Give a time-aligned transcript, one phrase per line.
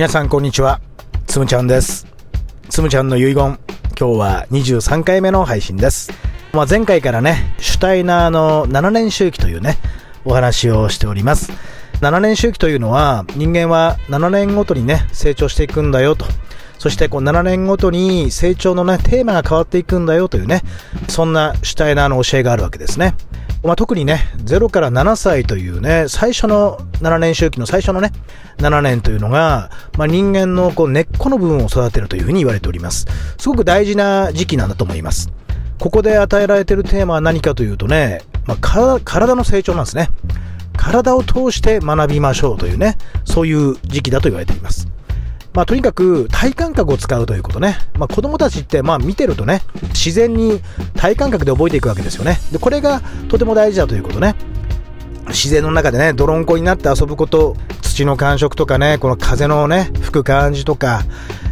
[0.00, 0.80] 皆さんこんにちは。
[1.26, 2.06] つむちゃんです。
[2.70, 3.34] つむちゃんの遺言。
[3.34, 3.58] 今
[3.98, 6.10] 日は23回目の配信です、
[6.54, 9.76] まあ、前回からねシュタイナーの7年周期というね
[10.24, 11.52] お話をしております。
[12.00, 16.24] 7年周期というのは人間は7年ごとにね成長していくんだよと。
[16.78, 20.62] そしてこう7年ごとに成長のねテーマが変わっていくんだよというね
[21.10, 23.16] そんなシュタイナーの教えがあるわけですね。
[23.62, 28.10] まあ、特にね、0から7歳というね、最初の7年周期の最初のね、
[28.56, 33.06] 7年というのが、まあ、人間のこう根っこの部分を育てるというふうに言われております。
[33.38, 35.30] すごく大事な時期なんだと思います。
[35.78, 40.08] ここで与えられているテーマは何かというとね、まあ、体の成長なんですね。
[40.76, 44.88] 体を通して学びましょうというね、そういう時期だと言われています。
[45.52, 47.78] まあ、とにかく体感覚を使うということね。
[47.98, 50.60] まあ、子供たちってまあ見てるとね、自然に
[50.96, 52.38] 体感覚で覚えていくわけですよね。
[52.52, 54.34] で、これがとても大事だということね。
[55.28, 61.02] 自然の中でね、泥んこになって遊ぶこと、土の感触とかね、この風のね、吹く感じとか、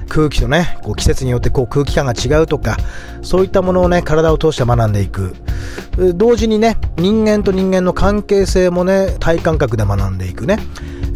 [0.09, 2.77] 空気とね、こう季節によってこう空気感が違うとか、
[3.23, 5.35] そういったものをね、体を通して学んでいく。
[6.15, 10.59] 同時にね、人間と人間の関係性もね、体感覚で学んでいくね。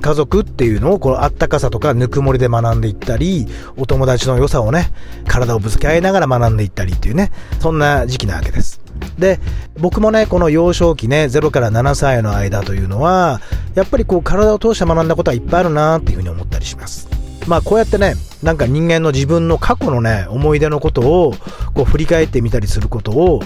[0.03, 4.92] 家族っていうのをこのあったかさとかぬくもりで学んでいったり、お友達の良さをね、
[5.27, 8.81] 体をぶつけ合いながら学んでいったりっていうね、そんな時期なわけです。
[9.19, 9.41] で、
[9.78, 13.41] 僕もね、この幼少期ね、0から7歳の間というのは、
[13.75, 17.09] やっぱりこう体を通して学んだことはいっぱいあるなっていうふうに思ったりします。
[17.47, 21.34] まあこうやってね、なんか人間の自分の過去のね、思い出のことを
[21.75, 23.41] こう振り返ってみたりすることを、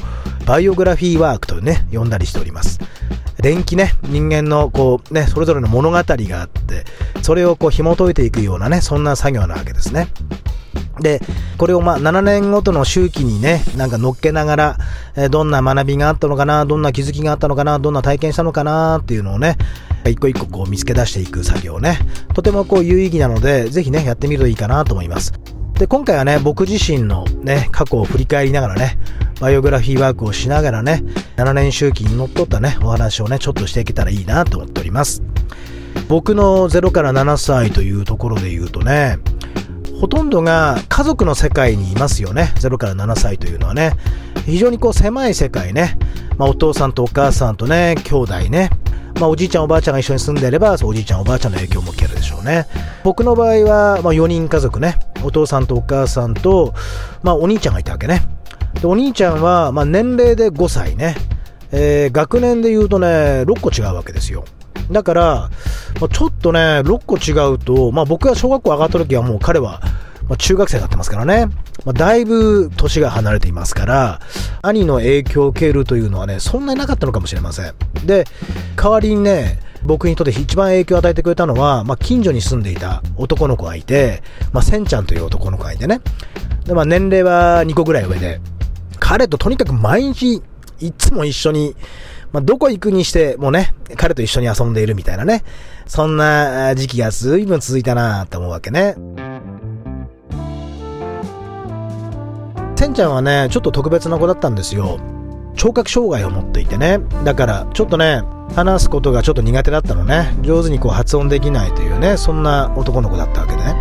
[0.47, 2.79] バイオグラフィーワークとね、呼んだりしております。
[3.41, 6.85] 電気ね、人間のこうね、それぞれの物語があって、
[7.23, 10.07] それをこう紐解いていくようなね、そんな作業なわけですね。
[11.01, 11.21] で、
[11.59, 14.79] これをまあ7年ごとの周期にね、なんか乗っけながら、
[15.17, 19.57] えどんな学びがあったのかな、どんな気づきがあったのかな、どんな体験したのかなっていうのをね、
[20.05, 21.99] 一個一個こう見つけ出していく作業ね、
[22.35, 25.33] とてもこう有意義なので、ぜひね、やってみるといいかなと思います。
[25.75, 28.99] で、今回はね、僕自身のね、過去を振り返りながらね、
[29.41, 31.03] バイオグラフィーワークをしながらね、
[31.37, 35.23] 7年周期にのっとったね、お話をね、ちょっとしていけたらいいなと思っております。
[36.09, 39.19] 僕の0から7歳というところで言うとね、
[40.01, 42.53] ほとんどが家族の世界にいますよね。
[42.57, 43.93] 0から7歳というのはね。
[44.45, 45.99] 非常にこう狭い世界ね。
[46.39, 48.71] まあ、お父さんとお母さんとね、兄弟ね。
[49.19, 52.67] まあ、おじいちゃんおばあちゃんが一緒に住んでいれば、おじいちゃんおばあちゃんの影響も受けるでしょうね。
[53.03, 54.97] 僕の場合は、まあ、4人家族ね。
[55.25, 56.75] お父さんとお母さんと、
[57.23, 58.36] まあ、お兄ちゃんがいたわけね。
[58.81, 61.17] で、お兄ちゃんは、まあ、年齢で5歳ね。
[61.73, 64.45] えー、学年で言うとね、6個違うわけですよ。
[64.91, 65.51] だから、
[66.01, 69.81] まあ、ちょっとね、6個違うと、まあ僕が小学校上がった時はもう彼は、
[70.29, 71.47] まあ、中学生になってますからね。
[71.85, 74.21] まあ、だいぶ年が離れていますから、
[74.63, 77.75] 兄の影響を受けるというのはね、そんなになかったのかもしれません。
[78.05, 78.25] で、
[78.77, 84.23] 代わりにね、僕にとって一番影響を与えてくれたのは、まあ、近所に住んでいた男の子がいて、
[84.53, 86.01] まあ、センちゃんという男の子がいてね。
[86.65, 88.41] で、まあ、年齢は2個ぐらい上で、
[88.99, 90.43] 彼ととにかく毎日、
[90.81, 91.75] いつも一緒に、
[92.33, 95.45] まあ、どこ行くにしてもね、彼と一緒に遊んでいるみたいなね。
[95.87, 98.97] そんな時期が随分続いたなと思うわけね。
[102.87, 105.01] せんちゃんはね、ちょっと特別な子だったんですよ。
[105.57, 107.01] 聴覚障害を持っていてね。
[107.25, 108.23] だから、ちょっとね、
[108.55, 110.37] 話すことがちょっと苦手だったのね。
[110.43, 113.75] 上手にこう発音できないというね、そんな男の子だったわけでね。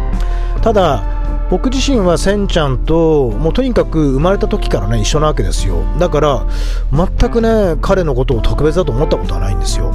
[0.62, 1.04] ただ、
[1.50, 5.84] 僕自身はせんちゃんともうとにかく生まれた時からね一緒なわけですよ。
[6.00, 6.46] だから
[6.92, 9.92] 全くね彼のことを特別だと思ったことはないんですよ。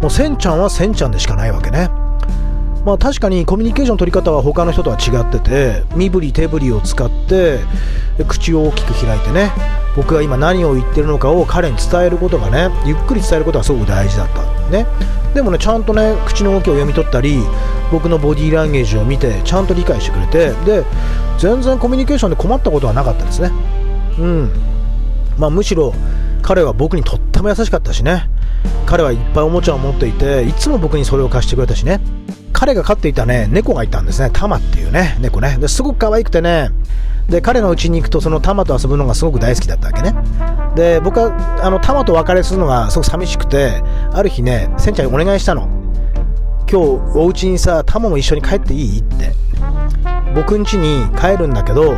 [0.00, 1.90] もうせんちゃんはせんちゃんでしかないわけね。
[2.86, 7.58] まあ確かにコミュニケーション取り方は他の人とは違ってて身振り手振りを使って
[8.26, 9.52] 口を大きく開いてね
[9.94, 14.42] 僕が今何を言ってるのかを彼に伝えることがねゆっくり伝えることがすごく大事だった。
[14.70, 14.86] ね。
[15.34, 17.42] でもねちゃんとね口の動きを読み取ったり
[17.90, 20.84] 僕のボディーランゲージを見てちゃんと理解してくれてで
[21.38, 23.50] 全然コミュニケーションで困ったことはなかったですね。
[24.18, 24.50] うん。
[25.38, 25.94] まあむしろ
[26.42, 28.28] 彼は僕にとっても優しかったしね。
[28.86, 32.00] 彼はいっぱいおもちゃを持っていていつも僕にそれを貸してくれたしね。
[32.52, 34.30] 彼が飼っていたね猫がいたんですね。
[34.32, 35.56] タマっていうね猫ね。
[35.58, 36.70] ですごく可愛くてね。
[37.28, 40.14] で彼の家に行くとそのタマと遊ぶのがすごく大好きだったわけね。
[40.74, 43.82] で僕はあのタマと別れするのがすごく寂しくて
[44.12, 45.77] ある日ねセンちゃんにお願いしたの。
[46.70, 49.00] 今日お家にさタマも一緒に帰っていい？
[49.00, 49.32] って。
[50.34, 51.94] 僕ん家に帰るんだけど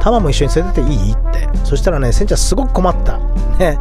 [0.00, 1.12] タマも一緒に連れてっていい？
[1.12, 1.48] って。
[1.64, 3.18] そしたらねセンちゃんすごく困った。
[3.58, 3.78] ね。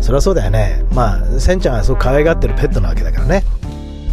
[0.00, 0.84] そりゃそうだよね。
[0.94, 3.44] まあセンちゃんはすごく可愛がってるペットなわけだからね。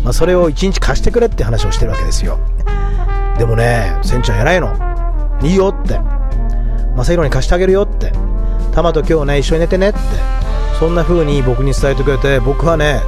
[0.04, 2.38] まあ、それを一日貸してくれって話をしてるわけですよ。
[3.38, 4.76] でもねセンちゃん偉いの。
[5.42, 6.00] いいよって。
[6.98, 8.12] 正宏に貸してあげるよって。
[8.74, 10.00] タマと今日ね一緒に寝てねって。
[10.78, 13.00] そんな風に僕に伝えてくれて僕はね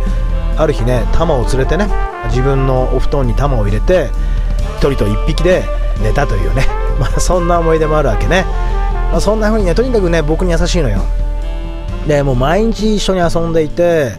[0.57, 1.88] ある日ねタマを連れてね
[2.25, 4.09] 自分のお布団にタマを入れて
[4.79, 5.63] 1人と1匹で
[6.01, 6.67] 寝たというね、
[7.00, 8.45] まあ、そんな思い出もあるわけね、
[9.11, 11.00] まあ、そんな風にねとにかくね僕に優しいのよ。
[12.07, 14.13] でもう毎日一緒に遊んでいて、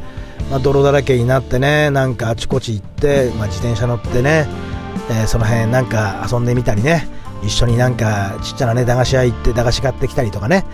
[0.51, 4.49] まあ、泥だらけになってねなんかあちこち行って、まあ、自転車乗ってね、
[5.11, 7.09] えー、その辺なんか遊んでみたりね。
[7.43, 10.65] 一緒になんかちっちゃなね駄菓子屋行って駄菓子買ってきたりとかね。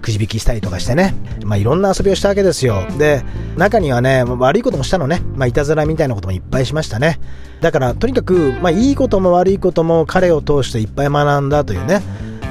[0.00, 1.14] くじ引きしたりとかしてね、
[1.44, 2.86] まあ、いろんな遊びをしたわけですよ。
[2.98, 3.22] で
[3.56, 7.18] 中にはね悪いこともしたのね、まあ、いたずらみたいなこともいっぱいしましたね。
[7.60, 12.02] だからとにかく、まあ、いいことも悪いことも彼を通していっぱい学んだというね。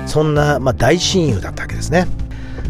[0.05, 2.07] そんな、まあ、大親友だったわけですね。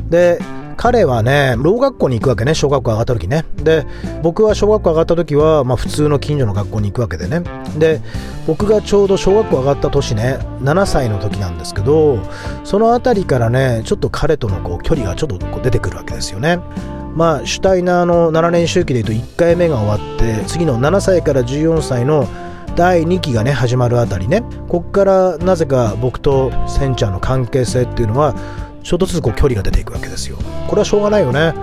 [0.10, 0.40] で
[0.88, 3.44] 彼はね、ろう学校に行くわけね、小学校上がった時ね。
[3.58, 3.86] で、
[4.24, 7.44] 僕は小学校上がった時は、まあ普通の近所の学校に行くわけでね。
[7.78, 8.00] で、
[8.48, 12.20] 僕がちょうど小学校上がった年ね、7歳の時なんですけど、
[12.64, 16.58] その辺りからね、ちょっと彼とのこう距離がちょっとこう出てくるわけですよね。
[17.16, 22.30] まあ、シュタイナーの7年周期でいうと1回目が終わって、次の7歳から14歳の
[22.78, 30.38] 第2期がね始まるあたりねこっからなぜか僕とセンちゃんの関係性っていうのはょっとずつこう距離が出ていくわけですよ。
[30.68, 31.54] これはしょうがないよね。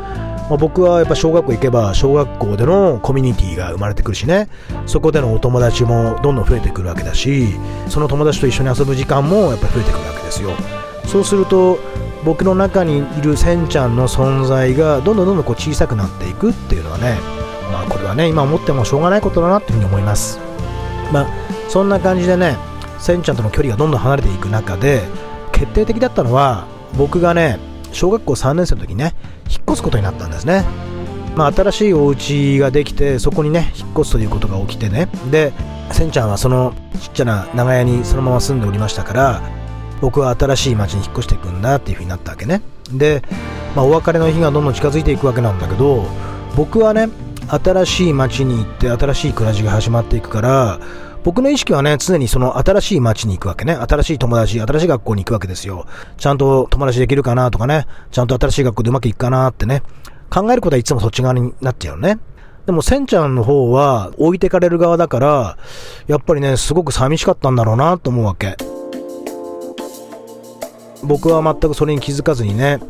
[0.51, 4.49] まあ、僕はやっぱ小学校行けば小学校でのコミュニティが生まれてくるしね。
[4.87, 7.49] そこでのお友達もどんどん増えてくるわけだし
[7.89, 10.51] その友達と一緒に遊ぶ時間もやっぱり増えてくるわけですよ。
[11.07, 11.79] そうすると
[12.25, 17.19] 僕の中にいるセンちゃんの存在がどんどんどんどんこう小さくなっていくっていうのはね
[17.71, 20.39] まあこれはね今思ってもしょうがないことだなっていうふうに思います。
[21.13, 21.27] まあ
[21.69, 22.57] そんな感じでね
[22.99, 25.03] センちゃんとの距離がどんどん離れていく中で
[25.53, 27.59] 決定的だったのは僕がね
[27.93, 29.15] 小学校3年生の時にね
[29.49, 30.65] 引っ越すことになったんですね。
[31.37, 35.09] まあ、新しいお家ができてそこにね引っ越すということが起きてね。
[35.31, 35.53] で
[35.91, 39.43] せんちゃんはそのちっちゃな長屋にそのまま住んでおりましたから
[40.01, 42.63] 僕は新しい町に引っ越していくんだっていう風になったわけね。
[42.93, 43.23] で、
[43.75, 46.05] まあ、お別れの日がどんどん近づいていくわけなんだけど
[46.57, 47.09] 僕はね
[47.49, 50.81] 新しい町に行って新しい暮らしが始まっていくから
[51.25, 53.73] 僕の意識はね、常にその新しい街に行くわけね。
[53.73, 55.87] 新しい友達、新しい学校に行くわけですよ。
[56.19, 57.87] ちゃんと友達できるかなとかね。
[58.13, 59.83] ちゃんと新しい学校でうまくいくかなってね。
[60.31, 62.19] 考えることはいつもそっち側になっちゃうね。
[62.67, 65.57] でも、せんちゃんの方は置いてかれる側だから、
[66.07, 68.57] やっぱりね、すごく寂しかったんだろうなと思うわけ。
[71.03, 72.81] 僕は全くそれに気づかずにね、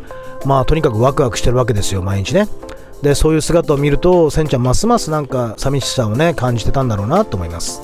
[0.45, 2.49] まあ、とにかくワクワクしてるわけですよ、毎日ね。
[3.03, 7.83] で、そういう姿を見ると、せんちゃんますますなんか寂しさをね、感じてたんだろうなと思います。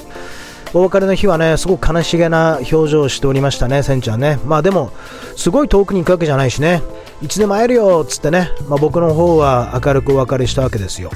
[0.72, 4.38] お別れの日はね、すごく悲しげな表情をしておりましたね、せんちゃんね。
[4.44, 4.93] まあでも、
[5.37, 6.82] すごい遠くに行くわけじゃないしね、
[7.22, 11.11] いつでも会えるよっつってね、まあ、僕の方は明るくお別れしたわけですよ。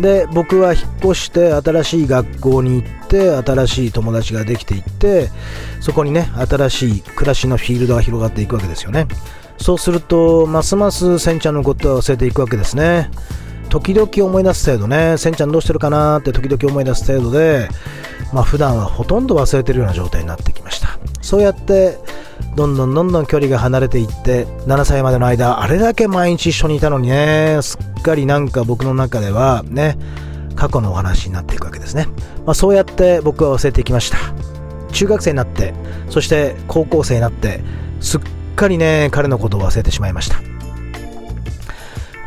[0.00, 5.30] で、僕は引っ越して新しい学校に行って、新しい友達ができていって、
[5.80, 9.06] そこにね、新しい暮らしのフィールドが広がっていくわけですよね。
[9.58, 13.10] そうすると、ますますせんちゃんのことは忘れていくわけですね。
[13.70, 17.68] 時々思い出す程度ね、せんちゃんどうしてるかなって時々思い出す程度で、
[18.32, 20.98] まあ普段はほとんど忘れてるような状態になってきました。
[21.22, 21.98] そうやって、
[22.56, 29.96] どんどんどんどん距離が離れていって、7歳までの間、あれだけ毎日一緒にいたのにね、すっかりなんか僕の中ではね、
[30.56, 32.06] 過去のお話になっていくわけですね。
[32.44, 34.18] まあそうやって僕は忘れていきました。
[34.92, 35.74] 中学生になって、
[36.08, 37.62] そして高校生になって、
[38.00, 38.20] すっ
[38.56, 40.49] かりね、彼のことを忘れてしまいました。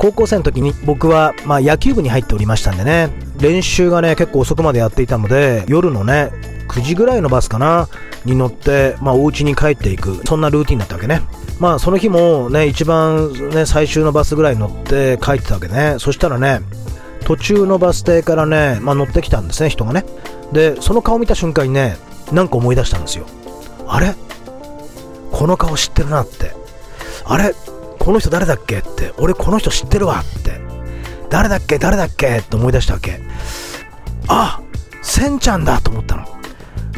[0.03, 6.33] 高校生の時に僕は、まあ、野球部に入っておりましたんでね、練習がね、結構遅くまでやっていたので、夜のね、
[6.67, 7.87] 9時ぐらいのバスかな、
[8.25, 11.21] に乗って、まあ、お家に帰っていく、そんなルーティンだったわけね。
[11.57, 15.95] まあ、その日もね、一番ね、最終のバスぐらい乗って帰ってたわけね。
[15.99, 16.59] そしたらね、
[17.23, 20.03] 途中のバス停からね、まあ、乗ってきたんですね、人がね。
[20.51, 21.95] で、その顔見た瞬間にね、
[22.33, 23.25] なんか思い出したんですよ。
[23.87, 24.13] あれ？
[25.31, 26.53] この顔知ってるなって。
[27.23, 27.55] あれ？
[28.03, 30.59] この人誰だっけって、俺この人知ってるわって、
[31.29, 33.21] 誰だっけ誰だっけって思い出したわけ。
[34.27, 34.61] あ
[35.01, 36.25] せんちゃんだと思ったの。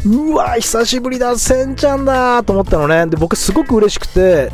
[0.06, 3.06] うわ久しぶりだせんちゃんだと思ったのね。
[3.06, 4.52] で、僕すごく嬉しくて、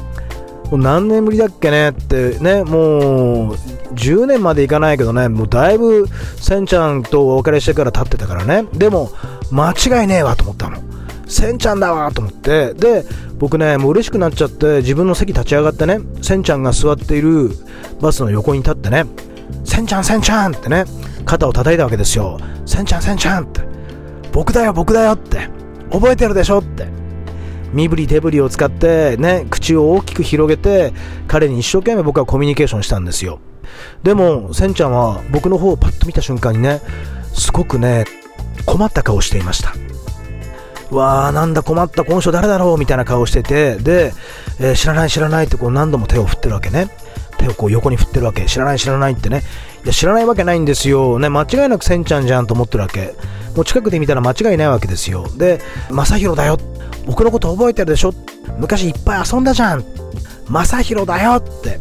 [0.71, 3.55] もう何年ぶりだっけねってね、もう
[3.93, 8.67] 10年までいかないけどね、もうだいぶせんちゃんとお別れしてから経ってたからね。
[8.73, 9.09] でも、
[9.51, 10.77] 間違いねえわと思ったの。
[11.31, 13.05] せんちゃんだわと思って、で、
[13.39, 17.51] 僕ね、もう嬉しくなっちゃって、自分の席立ち上がってね、せんちゃんが座っている
[18.01, 19.05] バスの横に立ってね、
[19.63, 20.83] せんちゃん、せんちゃんってね、
[21.25, 22.37] 肩を叩いたわけですよ。
[22.65, 23.61] せんちゃん、せんちゃんって。
[24.33, 25.47] 僕だよ、僕だよって。
[25.89, 26.87] 覚えてるでしょって。
[27.71, 30.93] 身振り手振りを使ってね、口を大きく広げて、
[31.29, 33.39] 彼に一生懸命僕はコミュニケーションしたんですよ。
[34.03, 36.81] でも、せんちゃんは僕の方をパッと見た瞬間にね、
[37.33, 38.03] すごくね、
[38.65, 39.73] 困った顔をしていました。
[40.91, 44.13] わあなんだ困ったこの人誰だろうみたいな顔しててで、
[44.59, 46.89] えー、知らない知らないってこう何度も手を振ってるわけね
[47.37, 49.43] 手をこう横に振ってるわけ知らない知らないってね
[49.83, 53.15] いや知らないわけないんですよね間違いなくせんちゃんじゃんと思ってるわけ
[53.55, 55.27] もう近くで見たら間違いないわけですよ。
[55.37, 56.57] で、正宏だよ。
[57.05, 58.13] 僕のこと覚えてるでしょ
[58.59, 59.83] 昔いっぱい遊んだじゃん。
[60.49, 61.79] 正宏だよって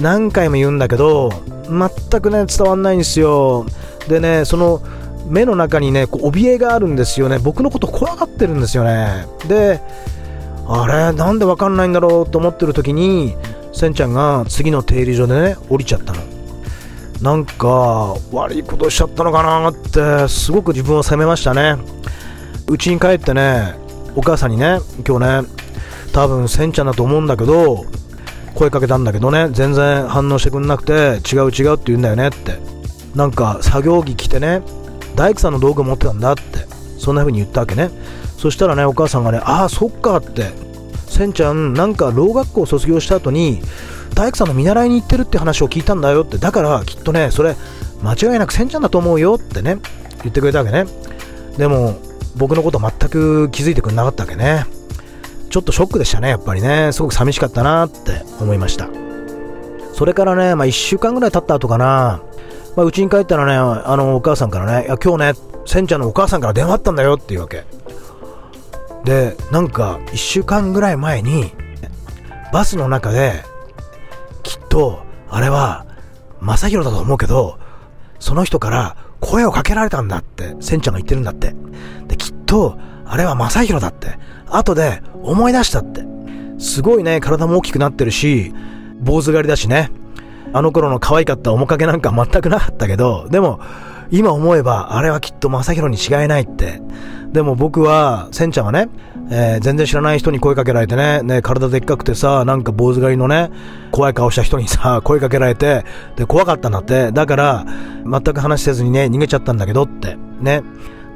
[0.00, 1.30] 何回も言うんだけど、
[1.68, 3.66] 全くね、伝わんないんですよ。
[4.08, 4.82] でね、その、
[5.26, 7.38] 目の中にね、こう怯えがあるんですよね。
[7.38, 9.26] 僕のこと怖がってるんですよね。
[9.48, 9.80] で、
[10.66, 13.36] あれ、なんでわかんないんだろうと思ってる時に、
[13.72, 16.20] せんちゃんが次の停留所でね、降りちゃったの。
[17.20, 21.76] なんか、悪いことしちゃったのかなって、すごく自分を責めましたね。
[22.66, 23.74] うちに帰ってね、
[24.16, 25.48] お母さんにね、今日ね、
[26.12, 27.84] 多分せんちゃんだと思うんだけど、
[28.54, 32.58] 声かけたんだけどね、全然反応してくんなくて、違う違うって言うんだよねって。
[33.14, 34.62] なんか作業着着てね、
[35.14, 36.42] 大工さんの道具持ってたんだって、
[36.98, 37.90] そんな風に言ったわけね。
[38.38, 40.52] そしたらね、お母さんがね、ああ、そっかって、
[41.08, 43.62] せんちゃん、なんかろう学校卒業した後に、
[44.14, 47.56] 大工さんの見習いに行ってるって話を聞いたんだよって、だからきっとね、それ、
[48.02, 49.78] 間違いなくせんちゃんだと思うよってね、
[50.22, 50.86] 言ってくれたわけね。
[51.56, 51.96] でも、
[52.36, 54.66] 僕のこと全く気づいてくれなかったわけね。
[55.50, 56.90] ちょっとショックでしたね、やっぱりね。
[56.92, 58.88] すごく寂しかったなって思いました。
[59.94, 62.20] それからね、まあ1週間ぐらい経った後かな、
[62.76, 67.64] まあ、うちに帰ったらね、あの、お母さんからね、いや、今日ね、せんちゃんのお母さんから電話あったんだよっていうわけ。
[69.04, 71.52] で、なんか、1週間ぐらい前に、
[72.52, 73.42] バスの中で、
[74.42, 75.86] きっと、あれは、
[76.40, 77.58] 正宏だと思うけど、
[78.18, 81.54] その人から声をかけられたんだって、せんちゃんが言ってるんだって。
[82.06, 86.04] で、きっと、あれは正宏だって、後で思い出したって。
[86.58, 88.52] すごいね、体も大きくなってるし、
[89.00, 89.90] 坊主狩りだしね。
[90.54, 93.60] あの頃の可愛かった面影なんか全くなかったけど、でも、
[94.12, 96.80] 今思えば、あれはきっと正宏に違いないって。
[97.32, 98.88] でも僕は、せんちゃんはね、
[99.32, 103.50] えー、全然知らない人に声かけられてね、ね、体でっかくてさ、なんか坊主狩りのね、
[103.90, 105.84] 怖い顔した人にさ、 声かけられて、
[106.14, 107.10] で、怖かったんだって。
[107.10, 107.66] だから、
[108.04, 110.16] 全く話せずにね、逃げちゃったんだけどって。
[110.40, 110.62] ね。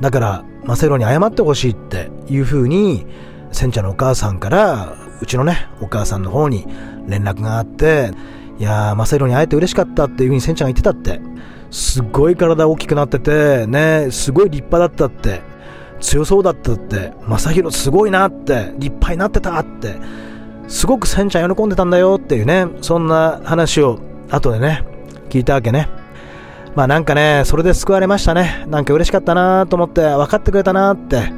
[0.00, 3.06] だから、マセロに謝ってほしいっていう風に、
[3.52, 6.66] せんちゃんのお母さんから、うちのね、お母さんの方に
[7.06, 8.10] 連絡があって、
[8.58, 11.20] いやー、マセロに会えて嬉しかったっていう風にせんちゃんが言ってたって。
[11.70, 15.42] すごい体大きくなってて、ね、すごい立派だったって。
[16.00, 17.12] 強そうだったって。
[17.26, 18.72] 正宏すごいなって。
[18.78, 19.96] 立派になってたって。
[20.66, 23.98] すごくせんちゃん喜んでたんだよっていうね、そんな話を
[24.30, 24.84] 後でね、
[25.30, 25.88] 聞いたわけね。
[26.74, 28.64] まあなんかね、それで救われましたね。
[28.68, 31.32] なんか嬉しかったなと思って、分かってくれたなって。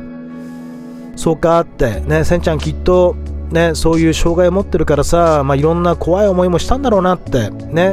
[1.16, 3.14] そうかって、ね、せんちゃんきっと、
[3.50, 7.50] ね、そういう障害を持ってるからさ、まあいろんな怖い思いもしたんだろうなって。
[7.50, 7.92] ね。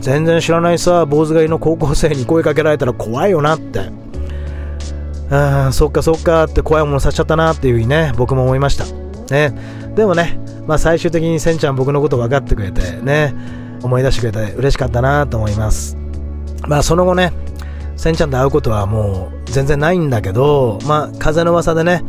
[0.00, 3.90] 全然知らないさ、坊主狩りの高校生に声かけられたら怖いよなって。
[5.30, 8.84] ああ、そっかそっかって怖いものさせちゃったなっていうふうにね、僕も思いました。
[9.34, 9.54] ね。
[9.94, 13.34] でもね、まあ最終的にせんちゃん僕のこと分かってくれて、ね、
[13.82, 15.96] 思い出してくれて嬉しかったなと思います。
[16.66, 17.32] まあその後ね、
[17.96, 22.04] せんちゃんと会うことはもう全然ないんだけど、まあ風の噂でね、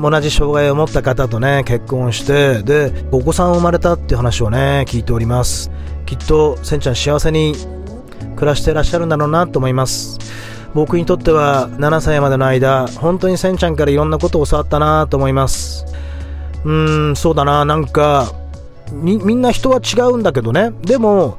[0.00, 5.70] 同じ障害を持った方とね、結婚して、で、お子さん生まれたっていう話をね、聞いております。
[6.06, 7.54] きっとせんちゃん幸せに
[8.36, 10.18] 暮らしてらっしゃるんだろうなと思います。
[10.74, 15.86] 僕にとっては7歳までの間本当にせんちゃんからいろんなことを教わったなと思います。
[16.64, 18.32] うーんそうだななんか
[18.92, 20.72] みんな人は違うんだけどね。
[20.82, 21.38] でも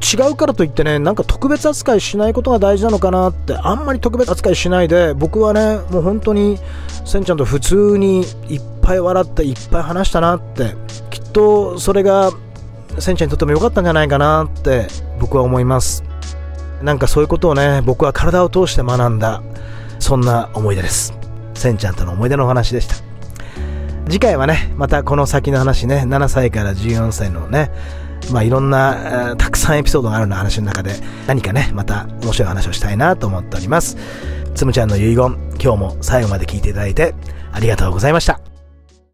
[0.00, 6.58] 違うからといってねなんか特別扱いしないことが大事なのかなってあんまり特別扱いしないで僕はねもう本当に
[7.04, 10.74] せんちゃんと普通にいっぱい笑っていっぱい話したなって
[11.10, 12.30] きっとそれが
[12.98, 14.86] センちゃんにとっても良かったんじゃないかなって
[15.20, 16.02] 僕は思います。
[16.82, 19.42] なんかそういうことをね僕は体を通して学んだ
[19.98, 21.14] そんな思い出です。
[21.54, 22.96] センちゃんとの思い出のお話でした。
[24.08, 27.70] 次回はねまたこの先の話ね7歳から14歳のね
[28.32, 30.94] まあいろんなたくさんエピソードがあるような話の中で
[31.26, 33.96] 何かねまた面白い話をしたいなと思っております。
[34.54, 37.14] つむちゃんの遺言今日も最後まで聞いていただいて
[37.52, 38.45] ありがとうございました。